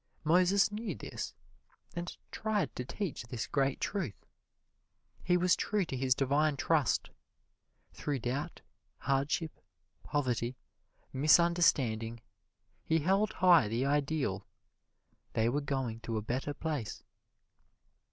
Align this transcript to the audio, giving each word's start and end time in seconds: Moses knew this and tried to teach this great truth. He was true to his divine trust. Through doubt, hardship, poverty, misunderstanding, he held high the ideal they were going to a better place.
Moses 0.23 0.71
knew 0.71 0.95
this 0.95 1.35
and 1.95 2.17
tried 2.31 2.75
to 2.75 2.83
teach 2.83 3.21
this 3.27 3.45
great 3.45 3.79
truth. 3.79 4.25
He 5.21 5.37
was 5.37 5.55
true 5.55 5.85
to 5.85 5.95
his 5.95 6.15
divine 6.15 6.57
trust. 6.57 7.11
Through 7.93 8.17
doubt, 8.21 8.61
hardship, 8.97 9.59
poverty, 10.01 10.55
misunderstanding, 11.13 12.19
he 12.83 12.97
held 13.01 13.31
high 13.33 13.67
the 13.67 13.85
ideal 13.85 14.47
they 15.33 15.47
were 15.49 15.61
going 15.61 15.99
to 15.99 16.17
a 16.17 16.21
better 16.23 16.55
place. 16.55 17.03